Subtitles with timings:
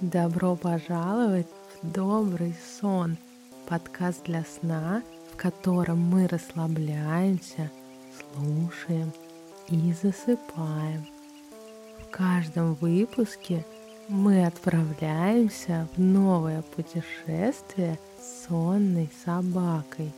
[0.00, 1.46] Добро пожаловать
[1.82, 3.18] в добрый сон,
[3.68, 7.70] подкаст для сна, в котором мы расслабляемся,
[8.18, 9.12] слушаем
[9.68, 11.06] и засыпаем.
[11.98, 13.66] В каждом выпуске
[14.08, 20.14] мы отправляемся в новое путешествие с сонной собакой.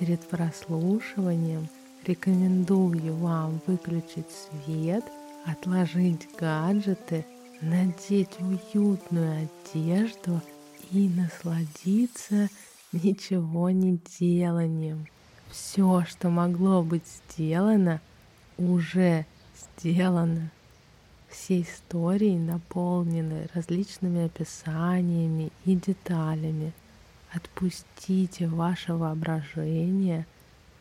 [0.00, 1.68] Перед прослушиванием
[2.04, 4.26] рекомендую вам выключить
[4.64, 5.04] свет,
[5.46, 7.24] отложить гаджеты–
[7.62, 10.40] надеть уютную одежду
[10.90, 12.48] и насладиться
[12.92, 15.06] ничего не деланием.
[15.48, 18.00] Все, что могло быть сделано,
[18.58, 20.50] уже сделано.
[21.28, 26.72] Все истории наполнены различными описаниями и деталями.
[27.32, 30.26] Отпустите ваше воображение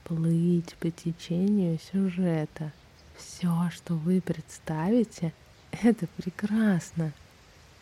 [0.03, 2.73] плыть по течению сюжета.
[3.15, 5.31] Все, что вы представите–
[5.71, 7.11] это прекрасно.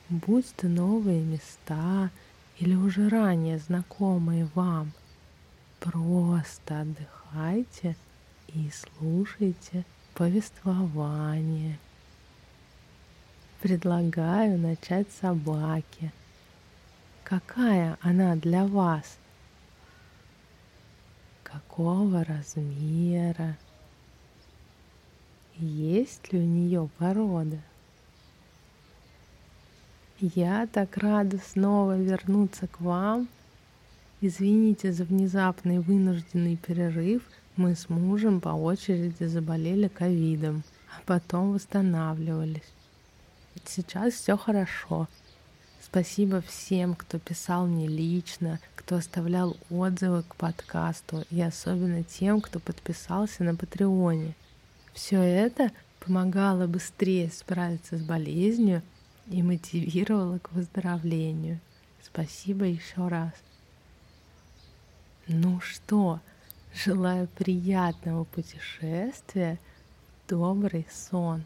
[0.10, 2.10] Будь то новые места
[2.58, 4.92] или уже ранее знакомые вам.
[5.80, 7.96] Просто отдыхайте
[8.48, 11.80] и слушайте повествование.
[13.62, 16.12] Предлагаю начать с собаки.
[17.24, 19.18] Какая она для вас?
[21.44, 23.58] Какого размера?
[25.56, 27.60] Есть ли у нее порода?
[30.22, 33.30] Я так рада снова вернуться к вам.
[34.20, 37.22] Извините за внезапный вынужденный перерыв.
[37.56, 42.70] Мы с мужем по очереди заболели ковидом, а потом восстанавливались.
[43.64, 45.08] Сейчас все хорошо.
[45.82, 52.60] Спасибо всем, кто писал мне лично, кто оставлял отзывы к подкасту и особенно тем, кто
[52.60, 54.36] подписался на Патреоне.
[54.94, 58.82] Все это помогало быстрее справиться с болезнью
[59.30, 61.60] и мотивировала к выздоровлению.
[62.02, 63.34] Спасибо еще раз.
[65.28, 66.20] Ну что,
[66.74, 69.60] желаю приятного путешествия,
[70.28, 71.46] добрый сон.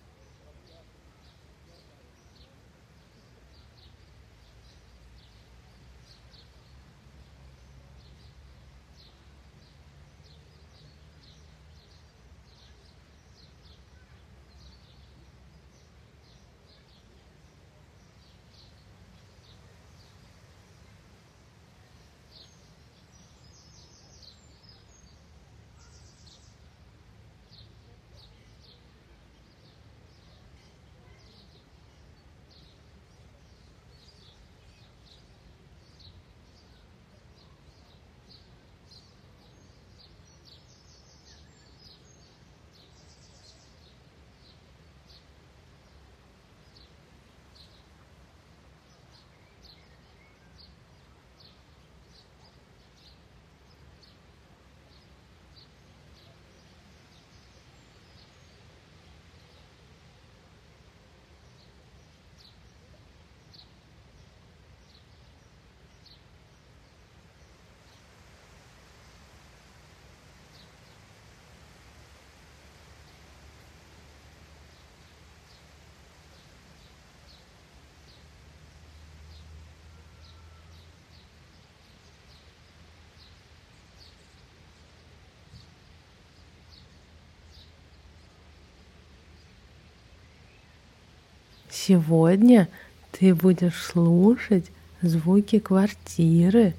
[91.74, 92.70] Сегодня
[93.12, 94.70] ты будешь слушать
[95.02, 96.76] звуки квартиры,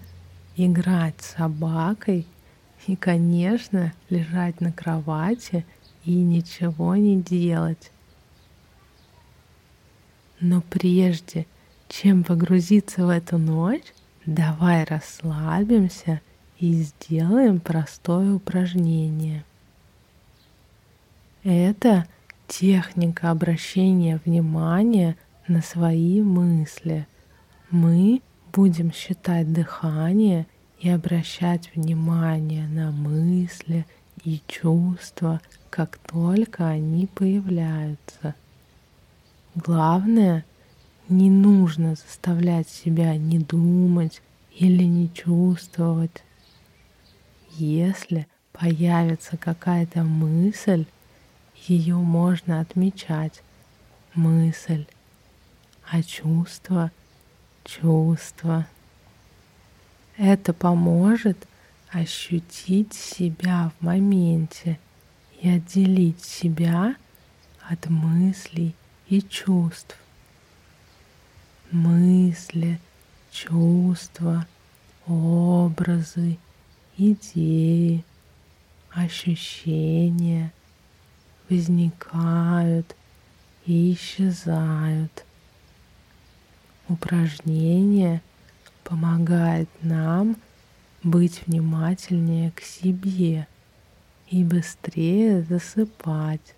[0.56, 2.28] играть с собакой
[2.87, 5.66] и, конечно, лежать на кровати
[6.05, 7.91] и ничего не делать.
[10.38, 11.49] Но прежде
[11.88, 13.93] чем погрузиться в эту ночь,
[14.26, 16.21] давай расслабимся
[16.61, 19.44] и сделаем простое упражнение.
[21.43, 22.06] Это
[22.46, 25.17] техника обращения внимания
[25.49, 27.06] на свои мысли.
[27.70, 30.46] Мы будем считать дыхание
[30.81, 33.87] и обращать внимание на мысли
[34.25, 38.35] и чувства, как только они появляются.
[39.55, 40.44] Главное,
[41.08, 44.23] не нужно заставлять себя не думать
[44.56, 46.23] или не чувствовать.
[47.56, 50.87] Если появится какая-то мысль,
[51.69, 53.43] ее можно отмечать.
[54.14, 54.87] Мысль,
[55.90, 56.90] а чувство,
[57.64, 58.66] чувство.
[60.16, 61.49] Это поможет
[61.90, 64.78] ощутить себя в моменте
[65.40, 66.96] и отделить себя
[67.69, 68.75] от мыслей
[69.08, 69.96] и чувств.
[71.70, 72.78] мысли,
[73.32, 74.46] чувства,
[75.06, 76.38] образы,
[76.96, 78.05] идеи,
[78.90, 80.52] ощущения
[81.49, 82.94] возникают
[83.67, 85.25] и исчезают.
[86.88, 88.23] Упражнение
[88.82, 90.37] помогает нам
[91.02, 93.46] быть внимательнее к себе
[94.29, 96.55] и быстрее засыпать.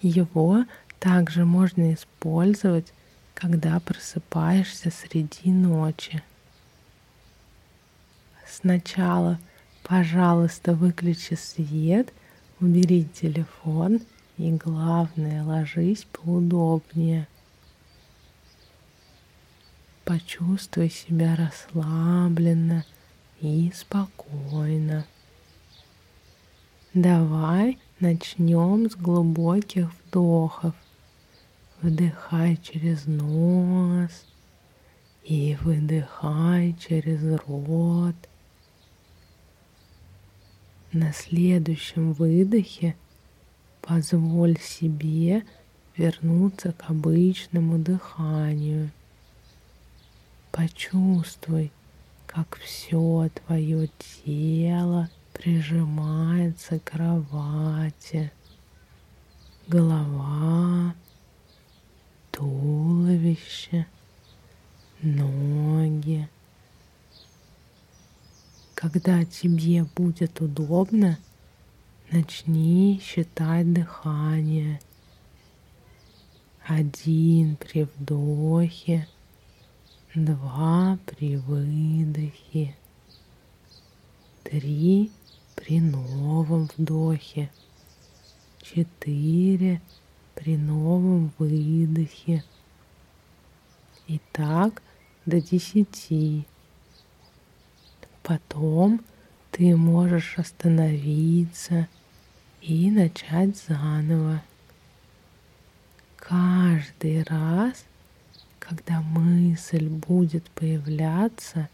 [0.00, 0.64] Его
[0.98, 2.92] также можно использовать,
[3.34, 6.22] когда просыпаешься среди ночи.
[8.48, 9.38] Сначала,
[9.82, 12.12] пожалуйста, выключи свет,
[12.62, 14.00] убери телефон
[14.38, 17.26] и, главное, ложись поудобнее.
[20.04, 22.84] Почувствуй себя расслабленно
[23.40, 25.06] и спокойно.
[26.94, 30.74] Давай начнем с глубоких вдохов.
[31.80, 34.24] Вдыхай через нос
[35.24, 38.14] и выдыхай через рот.
[40.92, 42.96] На следующем выдохе
[43.80, 45.42] позволь себе
[45.96, 48.90] вернуться к обычному дыханию.
[50.50, 51.72] Почувствуй,
[52.26, 53.88] как все твое
[54.24, 58.30] тело прижимается к кровати.
[59.68, 60.94] Голова,
[62.32, 63.86] туловище,
[65.00, 66.28] ноги.
[68.82, 71.16] Когда тебе будет удобно,
[72.10, 74.80] начни считать дыхание.
[76.66, 79.06] Один при вдохе,
[80.16, 82.74] два при выдохе,
[84.42, 85.12] три
[85.54, 87.52] при новом вдохе,
[88.60, 89.80] четыре
[90.34, 92.42] при новом выдохе.
[94.08, 94.82] И так
[95.24, 96.46] до десяти.
[98.22, 99.00] Потом
[99.50, 101.88] ты можешь остановиться
[102.60, 104.42] и начать заново.
[106.16, 107.84] Каждый раз
[108.72, 111.68] когда мысль будет появляться,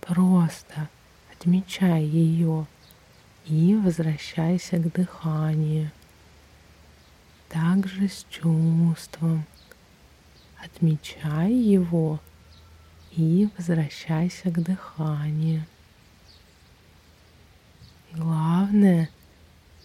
[0.00, 0.88] просто
[1.32, 2.66] отмечай ее
[3.46, 5.90] и возвращайся к дыханию.
[7.48, 9.44] Также с чувством.
[10.62, 12.20] Отмечай его
[13.12, 15.64] и возвращайся к дыханию.
[18.12, 19.08] Главное,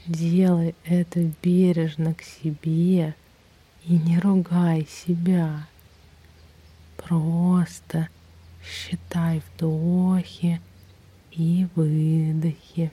[0.08, 3.16] делай это бережно к себе
[3.86, 5.68] и не ругай себя.
[6.98, 8.10] Просто
[8.64, 10.60] считай вдохи
[11.32, 12.92] и выдохи.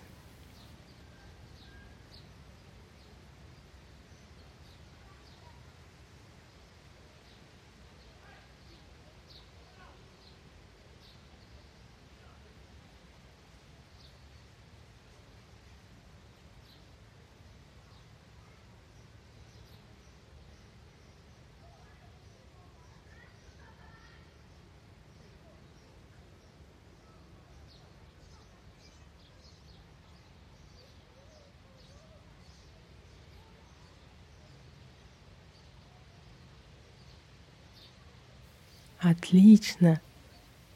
[39.03, 40.01] Отлично,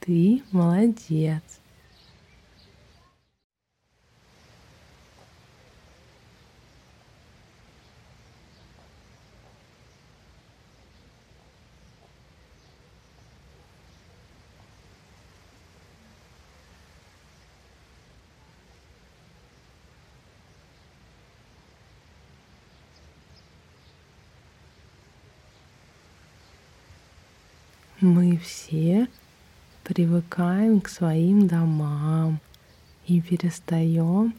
[0.00, 1.42] ты молодец.
[28.06, 29.08] Мы все
[29.82, 32.38] привыкаем к своим домам
[33.04, 34.32] и перестаем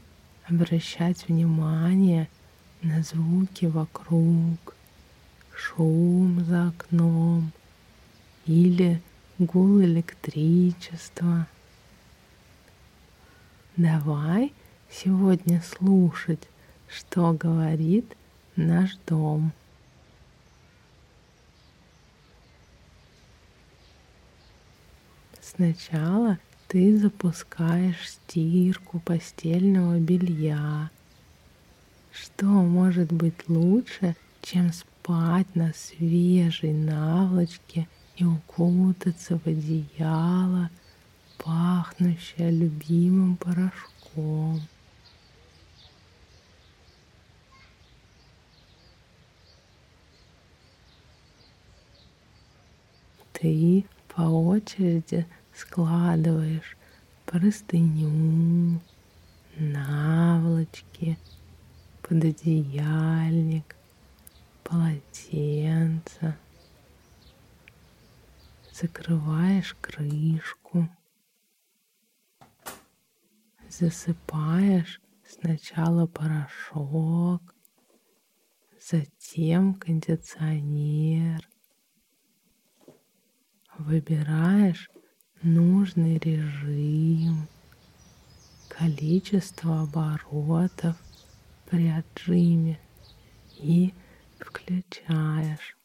[0.48, 2.30] обращать внимание
[2.82, 4.74] на звуки вокруг,
[5.54, 7.52] шум за окном
[8.46, 9.02] или
[9.38, 11.46] гул электричества.
[13.76, 14.54] Давай
[14.90, 16.48] сегодня слушать,
[16.88, 18.16] что говорит
[18.56, 19.52] наш дом.
[25.56, 30.90] Сначала ты запускаешь стирку постельного белья.
[32.12, 37.88] Что может быть лучше, чем спать на свежей наволочке
[38.18, 40.70] и укутаться в одеяло,
[41.38, 44.62] пахнущее любимым порошком?
[53.40, 56.78] ты по очереди складываешь
[57.26, 58.80] простыню,
[59.58, 61.18] наволочки,
[62.04, 63.76] пододеяльник,
[64.64, 66.38] полотенце.
[68.72, 70.88] Закрываешь крышку.
[73.68, 77.42] Засыпаешь сначала порошок,
[78.80, 81.50] затем кондиционер.
[83.78, 84.90] Выбираешь
[85.44, 87.48] нужный режим,
[88.68, 90.96] количество оборотов
[91.70, 92.80] при отжиме
[93.58, 93.94] и
[94.40, 95.77] включаешь.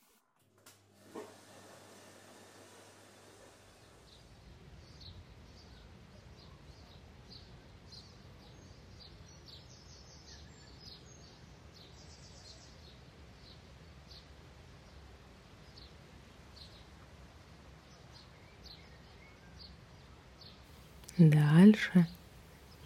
[21.30, 22.08] Дальше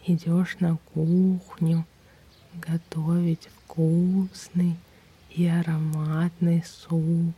[0.05, 1.87] идешь на кухню
[2.53, 4.77] готовить вкусный
[5.31, 7.35] и ароматный суп.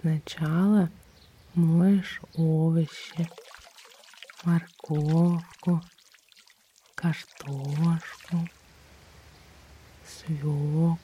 [0.00, 0.88] Сначала
[1.52, 3.28] моешь овощи,
[4.44, 5.82] морковку,
[6.94, 8.48] картошку,
[10.06, 10.96] свеклу.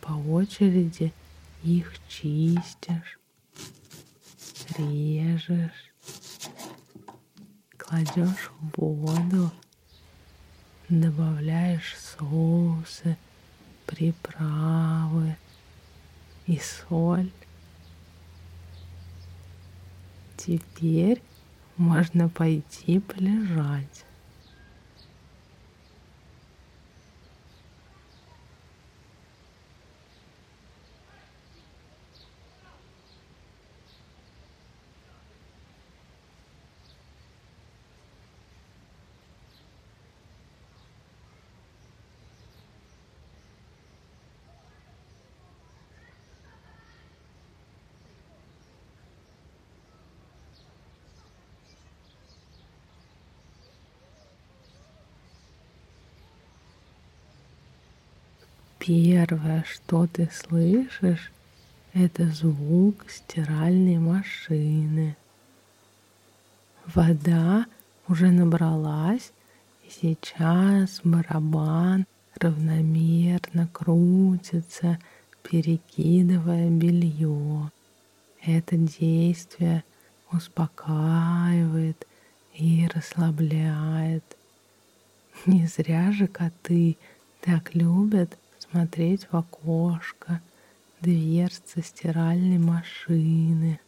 [0.00, 1.12] По очереди
[1.62, 3.18] их чистишь
[4.78, 5.92] режешь,
[7.76, 9.50] кладешь в воду,
[10.88, 13.16] добавляешь соусы,
[13.86, 15.36] приправы
[16.46, 17.30] и соль.
[20.36, 21.22] Теперь
[21.76, 24.05] можно пойти полежать.
[58.86, 61.32] Первое, что ты слышишь,
[61.92, 65.16] это звук стиральной машины.
[66.94, 67.66] Вода
[68.06, 69.32] уже набралась,
[69.84, 75.00] и сейчас барабан равномерно крутится,
[75.42, 77.72] перекидывая белье.
[78.40, 79.82] Это действие
[80.30, 82.06] успокаивает
[82.54, 84.36] и расслабляет.
[85.44, 86.96] Не зря же коты
[87.40, 90.40] так любят смотреть в окошко,
[91.00, 93.80] дверцы стиральной машины.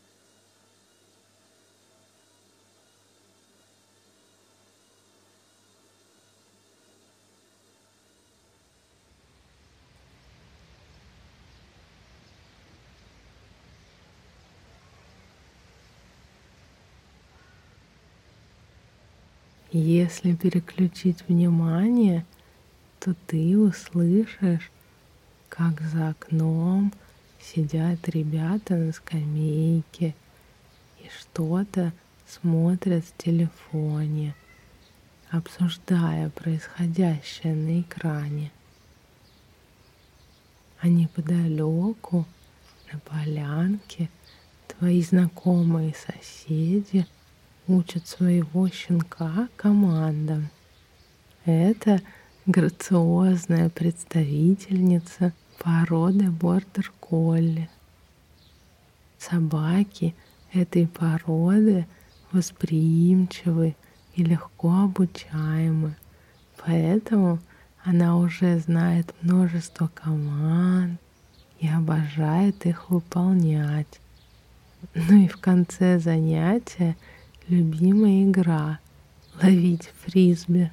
[19.70, 22.24] Если переключить внимание–
[23.08, 24.70] то ты услышишь,
[25.48, 26.92] как за окном
[27.40, 30.14] сидят ребята на скамейке
[31.00, 31.94] и что-то
[32.26, 34.34] смотрят в телефоне,
[35.30, 38.52] обсуждая происходящее на экране.
[40.80, 42.26] А неподалеку,
[42.92, 44.10] на полянке,
[44.66, 47.06] твои знакомые соседи
[47.68, 50.50] учат своего щенка командам.
[51.46, 52.02] Это
[52.48, 57.68] грациозная представительница породы бордер-колли.
[59.18, 60.14] Собаки
[60.54, 61.86] этой породы
[62.32, 63.76] восприимчивы
[64.14, 65.94] и легко обучаемы,
[66.64, 67.38] поэтому
[67.84, 70.98] она уже знает множество команд
[71.60, 74.00] и обожает их выполнять.
[74.94, 76.96] Ну и в конце занятия
[77.46, 78.78] любимая игра—
[79.42, 80.72] ловить фрисби.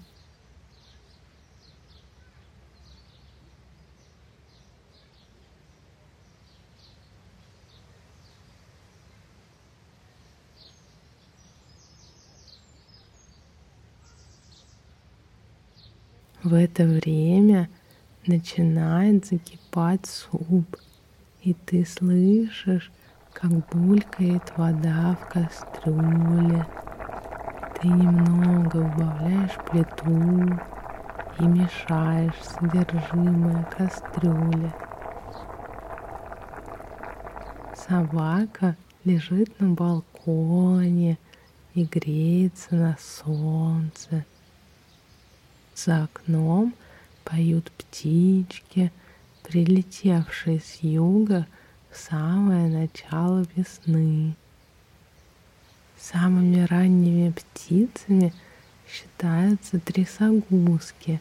[16.46, 17.70] В это время
[18.28, 20.78] начинает закипать суп,
[21.42, 22.92] и ты слышишь,
[23.34, 26.68] как булькает вода в кастрюле.
[27.82, 30.60] Ты немного убавляешь плиту
[31.40, 34.72] и мешаешь содержимое кастрюли.
[37.76, 41.18] Собака лежит на балконе
[41.74, 44.26] и греется на солнце.
[45.76, 46.74] За окном
[47.26, 48.92] поют птички,
[49.44, 51.46] прилетевшие с юга
[51.92, 54.36] в самое начало весны.
[56.00, 58.34] Самыми ранними птицами
[58.88, 61.20] считаются трясогузки,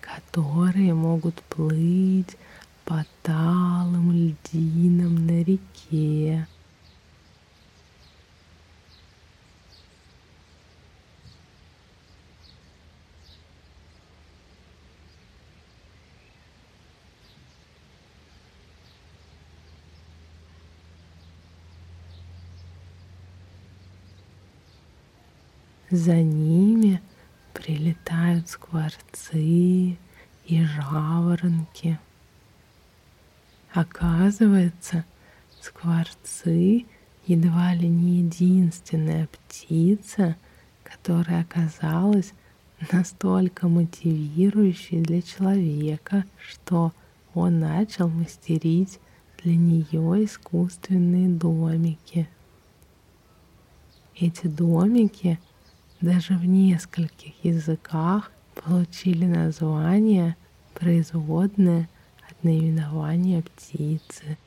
[0.00, 2.36] которые могут плыть
[2.84, 6.48] по талым льдинам на реке.
[25.90, 27.02] За ними
[27.52, 29.98] прилетают скворцы
[30.46, 31.98] и жаворонки.
[33.72, 35.04] Оказывается,
[35.60, 36.86] скворцы
[37.26, 40.36] едва ли не единственная птица,
[40.84, 42.34] которая оказалась
[42.92, 46.92] настолько мотивирующей для человека, что
[47.34, 49.00] он начал мастерить
[49.42, 52.28] для нее искусственные домики.
[54.14, 55.38] Эти домики
[56.00, 60.36] даже в нескольких языках получили название,
[60.74, 61.88] производное
[62.28, 64.38] от наименования птицы.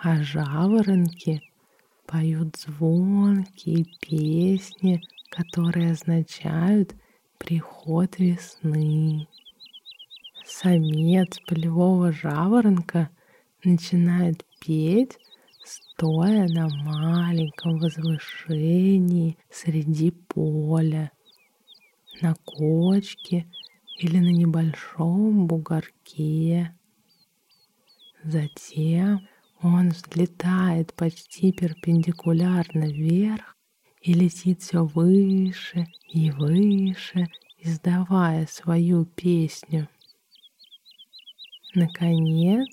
[0.00, 1.42] А жаворонки
[2.06, 6.94] поют звонкие песни, которые означают–
[7.38, 9.28] приход весны.
[10.44, 13.10] Самец полевого жаворонка
[13.64, 15.18] начинает петь,
[15.64, 21.12] стоя на маленьком возвышении среди поля,
[22.20, 23.46] на кочке
[23.98, 26.74] или на небольшом бугорке.
[28.24, 29.28] Затем
[29.60, 33.57] он взлетает почти перпендикулярно вверх
[34.08, 39.86] и летит все выше и выше, издавая свою песню.
[41.74, 42.68] Наконец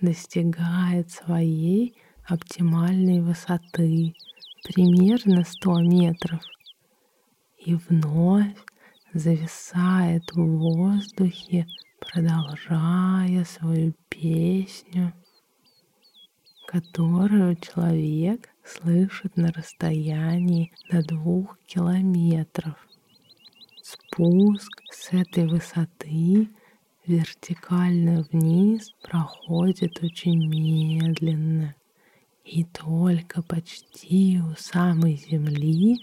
[0.00, 4.14] достигает своей оптимальной высоты,
[4.62, 6.40] примерно 100 метров,
[7.58, 8.54] и вновь
[9.12, 11.66] зависает в воздухе,
[11.98, 15.12] продолжая свою песню,
[16.68, 22.74] которую человек слышит на расстоянии до двух километров.
[23.82, 26.48] Спуск с этой высоты
[27.06, 31.74] вертикально вниз проходит очень медленно.
[32.44, 35.96] И только почти у самой земли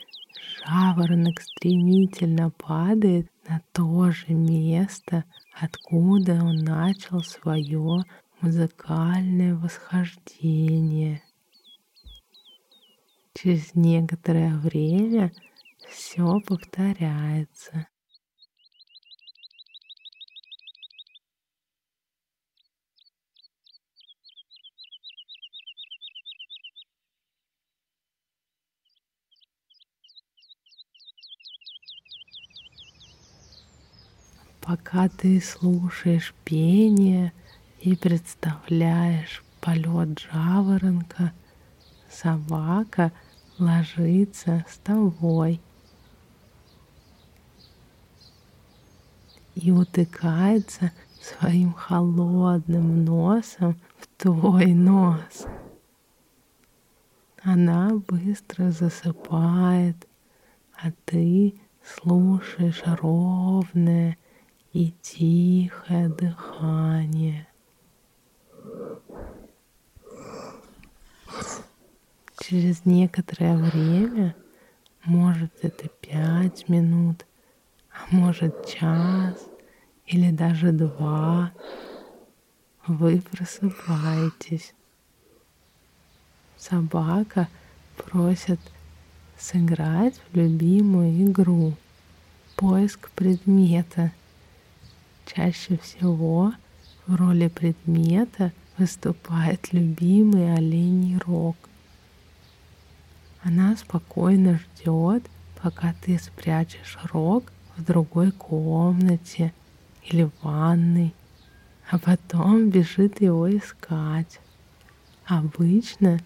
[0.66, 5.24] жаворонок стремительно падает на то же место,
[5.60, 8.04] откуда он начал свое
[8.42, 11.22] музыкальное восхождение.
[13.40, 15.32] Через некоторое время
[15.88, 17.88] все повторяется.
[34.62, 37.34] Пока ты слушаешь пение
[37.82, 41.34] и представляешь полет жаворонка,
[42.10, 43.12] собака—
[43.60, 45.62] ложится с тобой
[49.56, 50.92] и утыкается
[51.22, 55.46] своим холодным носом в твой нос.
[57.42, 60.08] Она быстро засыпает,
[60.74, 64.18] а ты слушаешь ровное
[64.74, 67.47] и тихое дыхание.
[72.48, 74.36] Через некоторое время,
[75.04, 77.26] может это пять минут,
[77.92, 79.36] а может час
[80.06, 81.52] или даже два,
[82.86, 84.74] вы просыпаетесь.
[86.56, 87.50] Собака
[87.98, 88.60] просит
[89.38, 91.74] сыграть в любимую игру
[92.56, 94.12] поиск предмета.
[95.26, 96.54] Чаще всего
[97.06, 101.58] в роли предмета выступает любимый оленей рог.
[103.44, 105.24] Она спокойно ждет,
[105.62, 109.54] пока ты спрячешь рог в другой комнате
[110.04, 111.14] или в ванной,
[111.90, 114.40] а потом бежит его искать.
[115.26, 116.20] Обычно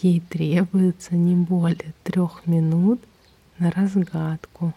[0.00, 3.00] Ей требуется не более трех минут
[3.58, 4.72] на разгадку.